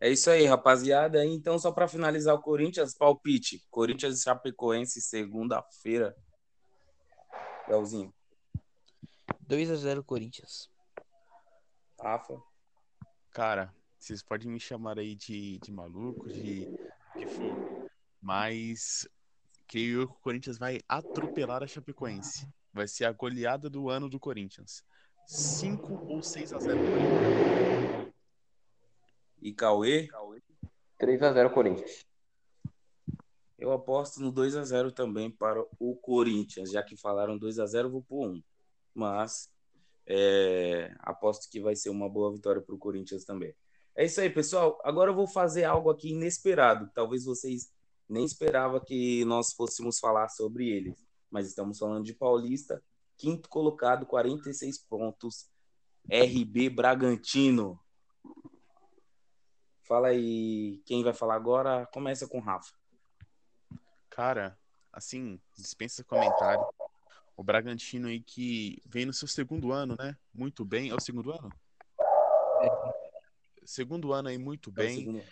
[0.00, 1.24] É isso aí, rapaziada.
[1.26, 3.62] Então, só para finalizar o Corinthians, palpite.
[3.70, 6.16] Corinthians e Chapecoense, segunda-feira.
[7.68, 8.12] Belzinho.
[9.40, 10.70] 2 a 0 Corinthians.
[12.00, 12.40] Rafa.
[13.30, 16.66] Cara, vocês podem me chamar aí de, de maluco, de
[17.12, 17.90] que for,
[18.20, 19.06] mas
[19.68, 22.48] creio que o Corinthians vai atropelar a Chapecoense.
[22.72, 24.82] Vai ser a goleada do ano do Corinthians.
[25.26, 26.80] 5 ou 6 a 0
[29.40, 30.06] E Cauê?
[30.98, 32.04] 3 a 0 Corinthians.
[33.58, 37.66] Eu aposto no 2 a 0 também para o Corinthians, já que falaram 2 a
[37.66, 38.42] 0 vou por 1.
[38.94, 39.50] Mas
[40.06, 43.54] é, aposto que vai ser uma boa vitória para o Corinthians também.
[43.94, 44.80] É isso aí, pessoal.
[44.82, 46.90] Agora eu vou fazer algo aqui inesperado.
[46.94, 47.70] Talvez vocês
[48.08, 50.94] nem esperavam que nós fôssemos falar sobre ele.
[51.30, 52.82] Mas estamos falando de Paulista,
[53.16, 55.48] quinto colocado, 46 pontos.
[56.10, 57.78] RB Bragantino.
[59.90, 61.84] Fala aí, quem vai falar agora?
[61.86, 62.72] Começa com o Rafa.
[64.08, 64.56] Cara,
[64.92, 66.64] assim, dispensa comentário.
[67.36, 70.16] O Bragantino aí que vem no seu segundo ano, né?
[70.32, 70.90] Muito bem.
[70.90, 71.52] É o segundo ano?
[72.62, 73.66] É.
[73.66, 75.24] Segundo ano aí muito é bem.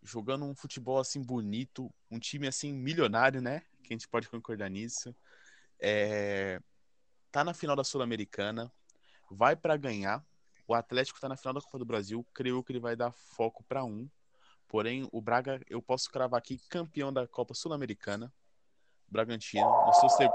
[0.00, 3.64] Jogando um futebol assim bonito, um time assim milionário, né?
[3.82, 5.12] Que a gente pode concordar nisso.
[5.80, 6.60] É...
[7.32, 8.72] Tá na final da Sul-Americana,
[9.28, 10.24] vai para ganhar.
[10.72, 13.62] O Atlético tá na final da Copa do Brasil, creio que ele vai dar foco
[13.64, 14.08] para um.
[14.66, 18.32] Porém, o Braga, eu posso cravar aqui campeão da Copa Sul-Americana.
[19.06, 20.32] Bragantino, no seu segundo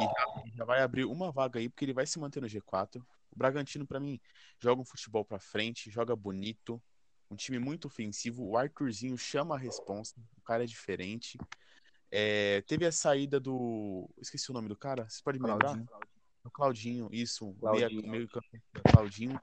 [0.00, 3.00] e já, já, vai abrir uma vaga aí, porque ele vai se manter no G4.
[3.30, 4.20] O Bragantino, para mim,
[4.58, 6.82] joga um futebol para frente, joga bonito,
[7.30, 8.44] um time muito ofensivo.
[8.44, 11.38] O Arthurzinho chama a responsa, o cara é diferente.
[12.10, 14.10] É, teve a saída do.
[14.18, 15.88] Esqueci o nome do cara, você pode me Claudinho.
[16.46, 18.02] O Claudinho, isso, Claudinho.
[18.02, 18.28] meio, meio
[18.92, 19.38] Claudinho.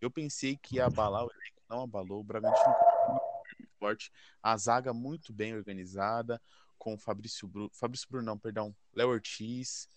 [0.00, 2.20] Eu pensei que ia abalar o elenco, não abalou.
[2.20, 2.74] O Bragantino
[3.08, 6.40] muito forte, a zaga muito bem organizada,
[6.78, 9.88] com o Fabrício Bruno, Fabrício Bruno, não, perdão, Léo Ortiz.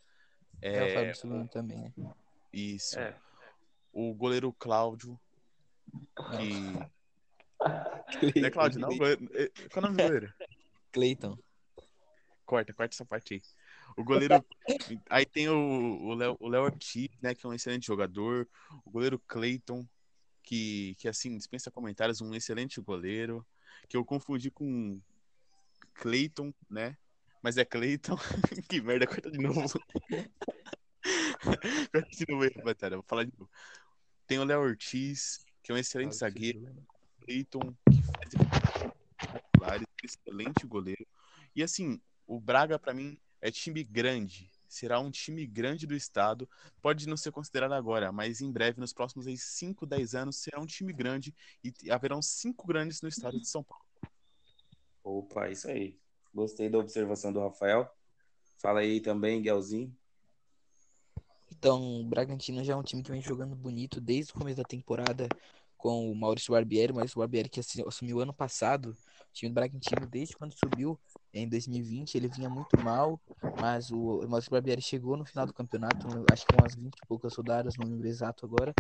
[0.62, 2.14] É, é o Fabrício Bruno também, né?
[2.52, 2.98] Isso.
[2.98, 3.16] É.
[3.94, 5.20] O goleiro Cláudio.
[6.32, 6.74] Que.
[8.40, 8.90] não é Cláudio, não?
[8.98, 10.34] Qual é o nome do goleiro?
[10.92, 11.38] Cleiton.
[12.46, 13.42] Corta, corta essa parte aí.
[13.98, 14.44] O goleiro.
[15.10, 17.34] aí tem o Léo o Léo Ortiz, né?
[17.34, 18.48] Que é um excelente jogador.
[18.86, 19.88] O goleiro Cleiton,
[20.44, 23.46] que, que assim, dispensa comentários, um excelente goleiro.
[23.88, 25.00] Que eu confundi com
[25.94, 26.98] Cleiton, né?
[27.42, 28.18] Mas é Cleiton.
[28.70, 29.80] que merda, corta de novo.
[31.92, 32.98] Continua aí, batalha.
[32.98, 33.50] Vou falar de novo.
[34.28, 36.68] Tem o Léo Ortiz, que é um excelente zagueiro.
[37.22, 38.02] Cleiton, que
[39.60, 41.06] faz excelente goleiro.
[41.56, 44.50] E assim, o Braga, para mim, é time grande.
[44.68, 46.50] Será um time grande do estado.
[46.82, 50.66] Pode não ser considerado agora, mas em breve, nos próximos 5, 10 anos, será um
[50.66, 51.34] time grande
[51.64, 53.86] e haverão cinco grandes no estado de São Paulo.
[55.04, 56.00] Opa, isso aí.
[56.34, 57.88] Gostei da observação do Rafael.
[58.58, 59.96] Fala aí também, Guelzinho.
[61.52, 64.64] Então, o Bragantino já é um time que vem jogando bonito desde o começo da
[64.64, 65.28] temporada
[65.86, 66.92] com o Maurício Barbieri.
[66.92, 68.90] O Maurício Barbieri que assumiu ano passado.
[68.90, 71.00] O time do Bragantino, desde quando subiu
[71.32, 73.22] em 2020, ele vinha muito mal,
[73.62, 77.36] mas o Maurício Barbieri chegou no final do campeonato, acho que umas 20 e poucas
[77.36, 78.74] rodadas, não lembro exato agora.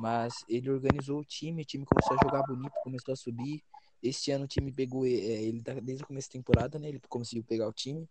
[0.00, 3.62] Mas ele organizou o time, o time começou a jogar bonito, começou a subir.
[4.02, 6.88] Este ano o time pegou é, ele desde o começo da temporada, né?
[6.88, 8.08] Ele conseguiu pegar o time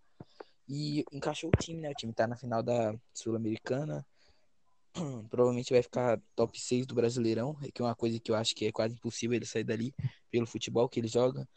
[0.70, 1.90] e encaixou o time, né?
[1.90, 4.06] O time tá na final da Sul-Americana.
[5.30, 8.66] Provavelmente vai ficar top 6 do Brasileirão, que é uma coisa que eu acho que
[8.66, 9.94] é quase impossível ele sair dali
[10.30, 11.48] pelo futebol que ele joga.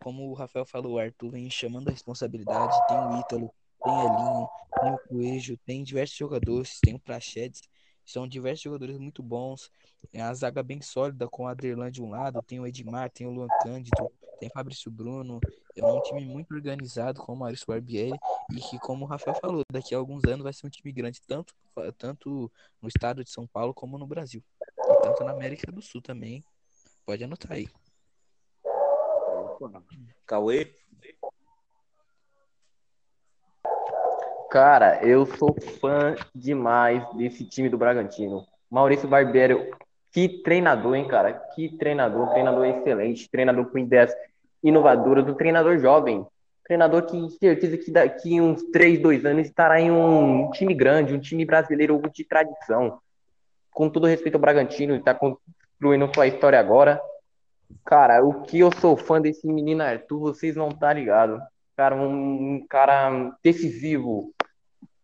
[0.00, 2.76] Como o Rafael falou, o Arthur vem chamando a responsabilidade.
[2.86, 3.52] Tem o Ítalo,
[3.82, 4.48] tem Elinho,
[4.80, 7.62] tem o Coelho, tem diversos jogadores, tem o Prachedes.
[8.04, 9.70] São diversos jogadores muito bons.
[10.12, 13.26] É a zaga bem sólida com o Adrilan de um lado, tem o Edmar, tem
[13.26, 15.38] o Luan Cândido, tem Fabrício Bruno.
[15.76, 18.18] É um time muito organizado com o Maurício Barbieri
[18.50, 21.20] e que, como o Rafael falou, daqui a alguns anos vai ser um time grande
[21.20, 21.54] tanto,
[21.98, 22.50] tanto
[22.80, 24.42] no estado de São Paulo como no Brasil.
[24.78, 26.42] E tanto na América do Sul também.
[27.04, 27.68] Pode anotar aí.
[30.26, 30.74] Cauê?
[34.50, 38.48] Cara, eu sou fã demais desse time do Bragantino.
[38.68, 39.70] Maurício Barbeiro,
[40.12, 41.34] que treinador, hein, cara?
[41.54, 44.12] Que treinador, treinador excelente, treinador com ideias
[44.62, 46.26] inovadoras, um treinador jovem.
[46.64, 51.20] Treinador que certeza que daqui uns 3, 2 anos estará em um time grande, um
[51.20, 53.00] time brasileiro de tradição.
[53.72, 57.00] Com todo respeito ao Bragantino, está construindo sua história agora.
[57.84, 61.40] Cara, o que eu sou fã desse menino Arthur, vocês não tá ligado.
[61.76, 64.32] Cara, um cara decisivo,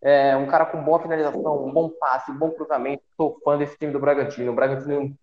[0.02, 3.02] é, um cara com boa finalização, um bom passe, um bom cruzamento.
[3.16, 4.52] Sou fã desse time do Bragantino.
[4.52, 5.16] O Bragantino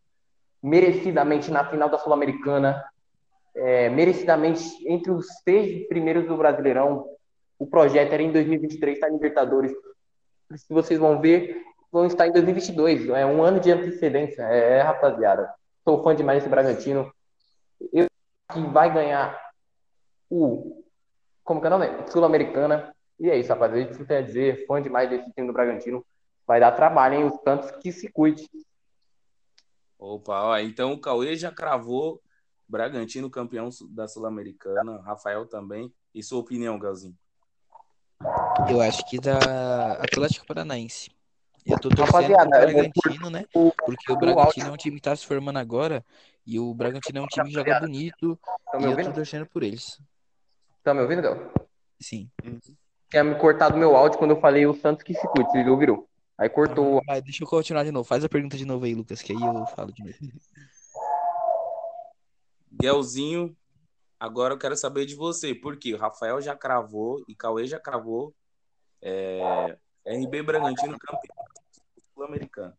[0.62, 2.84] merecidamente na final da Sul-Americana,
[3.56, 7.08] é, merecidamente entre os seis primeiros do Brasileirão.
[7.60, 9.72] O projeto era em 2023 estar tá em Libertadores.
[10.56, 11.62] Se vocês vão ver,
[11.92, 13.10] vão estar em 2022.
[13.10, 14.42] É um ano de antecedência.
[14.44, 15.54] É, rapaziada.
[15.84, 17.12] Sou fã demais desse Bragantino.
[17.92, 18.08] Eu
[18.52, 19.40] que vai ganhar
[20.30, 20.84] o
[21.44, 21.88] como que é o nome?
[22.08, 22.96] Sul-Americana.
[23.20, 23.92] E é isso, rapaziada.
[23.92, 26.06] Isso quer dizer, fã demais desse time do Bragantino.
[26.48, 27.26] Vai dar trabalho, hein?
[27.26, 28.50] Os tantos que se cuide.
[30.00, 32.22] Opa, ó, então o Cauê já cravou
[32.68, 35.94] Bragantino campeão da Sul-Americana, Rafael também.
[36.14, 37.18] E sua opinião, Galzinho?
[38.70, 41.12] Eu acho que da Atlético Paranaense.
[41.66, 43.46] Eu tô torcendo Rapaziada, pro Bragantino, né?
[43.52, 46.06] Porque o Bragantino é um time que tá se formando agora
[46.46, 48.38] e o Bragantino é um time que joga bonito
[48.72, 50.02] tá e eu tô torcendo por eles.
[50.84, 51.38] Tá me ouvindo, Gal?
[52.02, 52.30] Sim.
[53.10, 56.06] Tinha me cortado meu áudio quando eu falei o Santos que se cuide, vocês ouviram?
[56.38, 57.02] Aí cortou.
[57.08, 58.04] Ah, deixa eu continuar de novo.
[58.04, 60.18] Faz a pergunta de novo aí, Lucas, que aí eu falo de novo.
[62.80, 63.56] Guelzinho,
[64.20, 68.34] agora eu quero saber de você, porque o Rafael já cravou e Cauê já cravou
[69.02, 71.36] é, RB Bragantino campeão
[72.14, 72.74] sul-americano.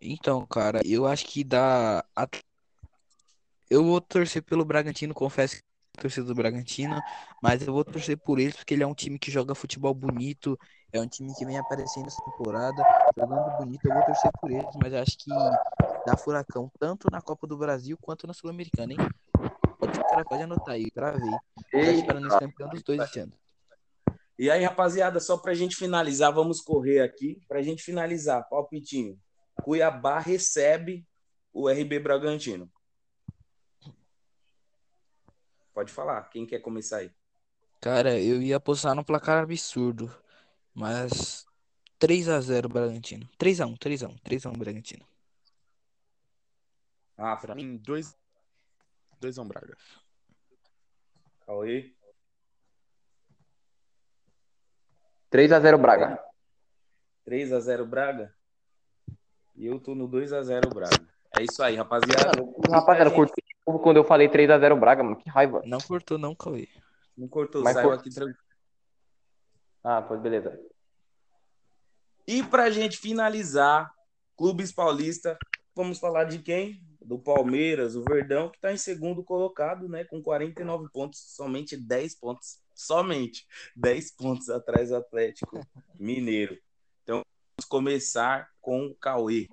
[0.00, 2.04] Então, cara, eu acho que dá.
[3.68, 5.62] Eu vou torcer pelo Bragantino, confesso que
[6.00, 7.00] torcida do Bragantino,
[7.42, 10.58] mas eu vou torcer por eles porque ele é um time que joga futebol bonito,
[10.92, 12.82] é um time que vem aparecendo essa temporada,
[13.16, 13.84] jogando bonito.
[13.84, 15.30] Eu vou torcer por eles, mas acho que
[16.06, 18.98] dá furacão tanto na Copa do Brasil quanto na Sul-Americana, hein?
[19.78, 21.38] Pode, cara, pode anotar aí, pra ver.
[21.70, 23.32] Tá esperando esse campeão dos dois esse ano.
[24.38, 27.40] E aí, rapaziada, só pra gente finalizar, vamos correr aqui.
[27.46, 29.18] Pra gente finalizar, palpitinho.
[29.62, 31.06] Cuiabá recebe
[31.52, 32.70] o RB Bragantino.
[35.74, 37.10] Pode falar, quem quer começar aí?
[37.80, 40.14] Cara, eu ia apostar no placar absurdo,
[40.74, 41.46] mas
[41.98, 43.28] 3 x 0 Bragantino.
[43.38, 45.09] 3 x 1, 3 x 1, 3 x 1 Bragantino.
[47.22, 48.16] Ah, pra mim 2
[49.20, 49.76] 2 x 1 Braga.
[51.44, 51.94] Cauê.
[55.28, 56.24] 3 x 0 Braga.
[57.26, 58.34] 3 x 0 Braga?
[59.54, 61.06] E eu tô no 2 x 0 Braga.
[61.38, 62.42] É isso aí, rapaziada.
[62.70, 65.16] Rapaziada, curtiu quando eu falei 3x0 Braga, mano.
[65.16, 65.60] Que raiva.
[65.66, 66.68] Não cortou, não, Cauê.
[67.16, 68.38] Não cortou, Mas saiu aqui tranquilo.
[69.84, 70.58] Ah, pois beleza.
[72.26, 73.94] E pra gente finalizar,
[74.36, 75.38] Clubes Paulista,
[75.80, 76.78] vamos falar de quem?
[77.00, 80.04] Do Palmeiras, o Verdão, que tá em segundo colocado, né?
[80.04, 82.58] Com 49 pontos, somente 10 pontos.
[82.74, 85.66] Somente 10 pontos atrás do Atlético
[85.98, 86.58] Mineiro.
[87.02, 87.22] Então,
[87.56, 89.48] vamos começar com o Cauê.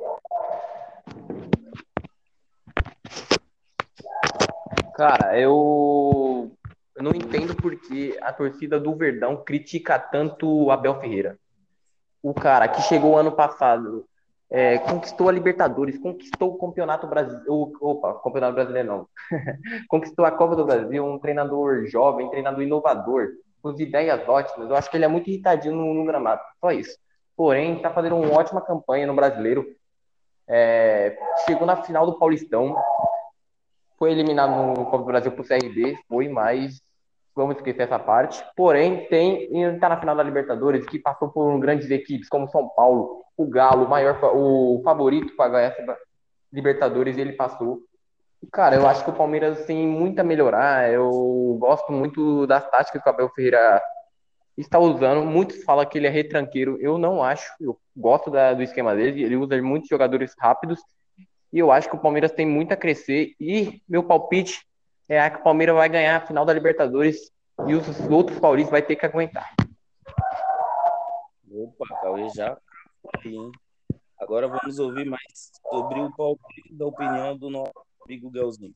[4.93, 6.51] Cara, eu,
[6.93, 11.39] eu não entendo porque a torcida do Verdão critica tanto o Abel Ferreira.
[12.21, 14.05] O cara que chegou ano passado,
[14.49, 17.73] é, conquistou a Libertadores, conquistou o Campeonato Brasileiro.
[17.81, 19.07] Opa, Campeonato Brasileiro não.
[19.89, 23.29] conquistou a Copa do Brasil, um treinador jovem, um treinador inovador,
[23.61, 24.69] com ideias ótimas.
[24.69, 26.97] Eu acho que ele é muito irritadinho no, no gramado, só isso.
[27.35, 29.65] Porém, está fazendo uma ótima campanha no brasileiro.
[30.47, 32.75] É, chegou na final do Paulistão,
[33.99, 36.81] foi eliminado no Copa do Brasil pro CRB, foi, mas
[37.37, 38.43] vamos esquecer essa parte.
[38.55, 43.23] Porém, tem está na final da Libertadores, que passou por grandes equipes como São Paulo,
[43.37, 45.97] o Galo, o maior, o favorito para ganhar essa
[46.51, 47.79] Libertadores, ele passou.
[48.51, 50.91] Cara, eu acho que o Palmeiras tem muito a melhorar.
[50.91, 53.81] Eu gosto muito das táticas que o Abel Ferreira
[54.57, 55.25] está usando.
[55.25, 56.77] Muitos falam que ele é retranqueiro.
[56.79, 57.51] Eu não acho.
[57.59, 59.23] Eu gosto da, do esquema dele.
[59.23, 60.79] Ele usa muitos jogadores rápidos
[61.51, 63.33] e eu acho que o Palmeiras tem muito a crescer.
[63.39, 64.66] E meu palpite
[65.09, 67.31] é que o Palmeiras vai ganhar a final da Libertadores
[67.65, 69.55] e os outros paulistas vai ter que aguentar.
[71.49, 72.57] Opa, Cauê já.
[74.19, 77.73] Agora vamos ouvir mais sobre o palpite da opinião do nosso
[78.03, 78.75] amigo Gelzinho.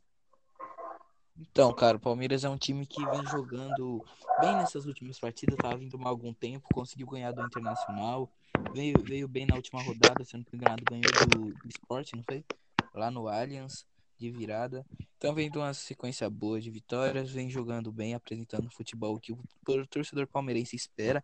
[1.37, 4.05] Então, cara, o Palmeiras é um time que vem jogando
[4.39, 8.29] bem nessas últimas partidas, tava vindo mal algum tempo, conseguiu ganhar do Internacional,
[8.73, 12.45] veio, veio bem na última rodada, sendo que enganado, ganhou do, do Sport, não foi?
[12.93, 13.87] Lá no Allianz,
[14.19, 14.85] de virada.
[15.21, 19.39] Então vem de uma sequência boa de vitórias, vem jogando bem, apresentando futebol que o,
[19.67, 21.23] o torcedor palmeirense espera.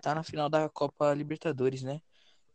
[0.00, 2.00] Tá na final da Copa Libertadores, né?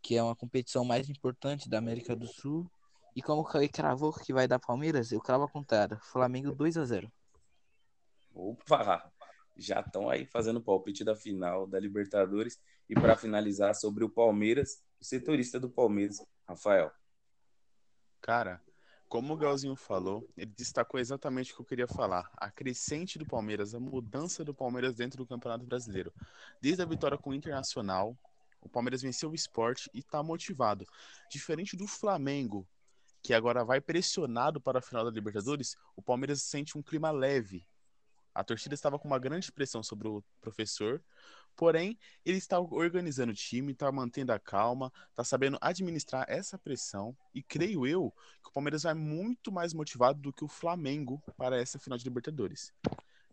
[0.01, 2.67] Que é uma competição mais importante da América do Sul
[3.15, 5.99] e como o Cauê cravou que vai dar Palmeiras, eu cravo a contrário.
[6.01, 7.13] Flamengo 2 a 0
[8.33, 9.13] Opa!
[9.55, 12.59] Já estão aí fazendo o palpite da final da Libertadores.
[12.89, 16.91] E para finalizar sobre o Palmeiras, o setorista do Palmeiras, Rafael.
[18.19, 18.59] Cara,
[19.13, 22.31] como o Galzinho falou, ele destacou exatamente o que eu queria falar.
[22.35, 26.11] A crescente do Palmeiras, a mudança do Palmeiras dentro do Campeonato Brasileiro.
[26.59, 28.17] Desde a vitória com o Internacional,
[28.59, 30.87] o Palmeiras venceu o esporte e está motivado.
[31.29, 32.67] Diferente do Flamengo,
[33.21, 37.67] que agora vai pressionado para a final da Libertadores, o Palmeiras sente um clima leve.
[38.33, 40.99] A torcida estava com uma grande pressão sobre o professor,
[41.55, 47.15] porém, ele está organizando o time, está mantendo a calma, está sabendo administrar essa pressão,
[47.33, 51.57] e creio eu que o Palmeiras vai muito mais motivado do que o Flamengo para
[51.57, 52.73] essa final de Libertadores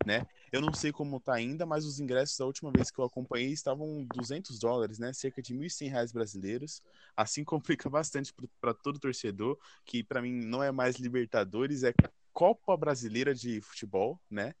[0.05, 0.25] né?
[0.51, 3.51] Eu não sei como tá ainda, mas os ingressos da última vez que eu acompanhei
[3.51, 5.13] estavam 200 dólares, né?
[5.13, 6.81] Cerca de 1.100 reais brasileiros.
[7.15, 11.93] Assim complica bastante para todo torcedor, que para mim não é mais Libertadores, é
[12.33, 14.53] Copa Brasileira de Futebol, né?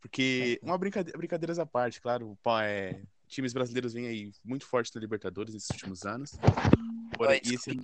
[0.00, 5.00] Porque uma brincadeira, brincadeiras à parte, claro, é, times brasileiros vêm aí muito forte na
[5.00, 6.32] Libertadores nesses últimos anos.
[7.16, 7.80] Porém, esse...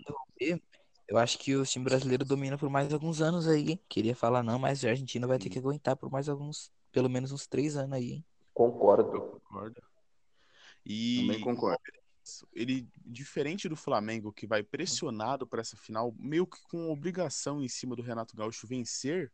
[1.09, 3.77] Eu acho que o time brasileiro domina por mais alguns anos aí.
[3.89, 7.33] Queria falar não, mas a Argentina vai ter que aguentar por mais alguns pelo menos
[7.33, 8.25] uns três anos aí, hein?
[8.55, 9.15] Concordo.
[9.15, 9.83] Eu concordo.
[10.85, 11.83] E Também concordo.
[12.55, 17.69] Ele, diferente do Flamengo, que vai pressionado para essa final, meio que com obrigação em
[17.69, 19.33] cima do Renato Gaúcho vencer,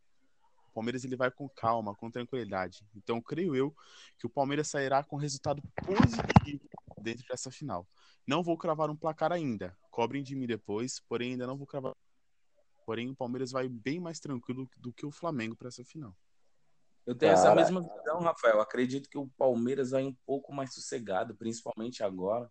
[0.79, 2.87] Palmeiras ele vai com calma, com tranquilidade.
[2.95, 3.75] Então, creio eu
[4.17, 6.69] que o Palmeiras sairá com resultado positivo
[7.01, 7.85] dentro dessa final.
[8.25, 9.77] Não vou cravar um placar ainda.
[9.91, 11.97] Cobrem de mim depois, porém ainda não vou cravar.
[12.87, 16.15] Porém, o Palmeiras vai bem mais tranquilo do que o Flamengo para essa final.
[17.05, 17.47] Eu tenho Cara...
[17.47, 18.61] essa mesma visão, Rafael.
[18.61, 22.49] Acredito que o Palmeiras vai um pouco mais sossegado, principalmente agora,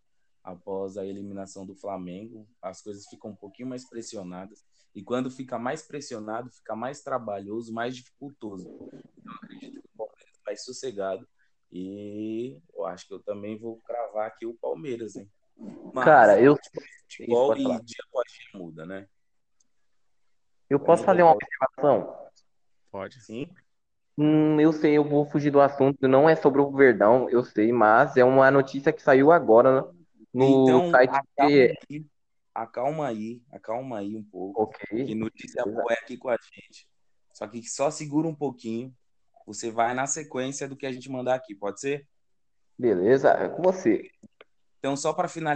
[0.47, 2.47] após a eliminação do Flamengo.
[2.61, 4.65] As coisas ficam um pouquinho mais pressionadas.
[4.95, 8.65] E quando fica mais pressionado, fica mais trabalhoso, mais dificultoso.
[9.17, 11.27] Então, acredito que o Palmeiras vai sossegado.
[11.69, 15.29] E eu acho que eu também vou cravar aqui o Palmeiras, hein?
[15.93, 16.55] Mas, Cara, eu.
[17.01, 19.05] Futebol e dia após dia muda, né?
[20.69, 22.15] Eu posso fazer uma observação?
[22.89, 23.21] Pode.
[23.21, 23.49] Sim.
[24.17, 26.07] Hum, eu sei, eu vou fugir do assunto.
[26.07, 29.93] Não é sobre o Verdão, eu sei, mas é uma notícia que saiu agora
[30.37, 32.05] no então, site acalma aí,
[32.53, 34.63] acalma aí, acalma aí um pouco.
[34.63, 35.05] Ok.
[35.05, 36.87] Que notícia boa é aqui com a gente.
[37.33, 38.93] Só que só segura um pouquinho.
[39.45, 42.07] Você vai na sequência do que a gente mandar aqui, pode ser?
[42.77, 44.09] Beleza, é com você.
[44.77, 45.55] Então, só para finalizar.